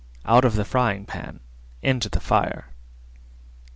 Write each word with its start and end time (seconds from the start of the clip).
Out 0.25 0.45
of 0.45 0.55
the 0.55 0.65
frying 0.65 1.05
pan 1.05 1.41
into 1.83 2.09
the 2.09 2.19
fire. 2.19 2.69